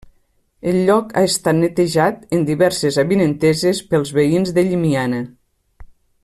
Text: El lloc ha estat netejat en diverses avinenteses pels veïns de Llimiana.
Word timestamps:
El 0.69 0.77
lloc 0.85 1.11
ha 1.19 1.21
estat 1.31 1.57
netejat 1.57 2.25
en 2.37 2.47
diverses 2.47 2.97
avinenteses 3.05 3.83
pels 3.93 4.15
veïns 4.19 4.55
de 4.57 4.65
Llimiana. 4.71 5.25